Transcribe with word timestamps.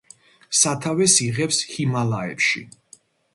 სათავეს 0.59 1.17
იღებს 1.25 1.59
ჰიმალაებში. 1.75 2.65